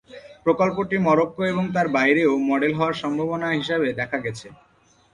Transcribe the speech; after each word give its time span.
প্রকল্পটি 0.45 0.95
মরক্কো 0.99 1.41
এবং 1.51 1.63
তার 1.75 1.87
বাইরেও 1.95 2.31
মডেল 2.49 2.73
হওয়ার 2.75 2.95
সম্ভাবনা 3.01 3.47
হিসাবে 3.51 3.87
দেখা 3.99 4.17
গেছে। 4.25 4.47